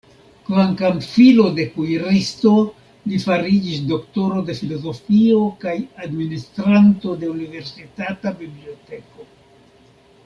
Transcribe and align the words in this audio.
Kvankam 0.45 0.95
filo 1.07 1.43
de 1.57 1.65
kuiristo, 1.73 2.53
li 3.11 3.19
fariĝis 3.25 3.83
doktoro 3.91 4.41
de 4.49 4.57
filozofio 4.61 5.43
kaj 5.67 5.77
administranto 6.07 7.15
de 7.25 7.31
universitata 7.37 8.35
biblioteko. 8.43 9.31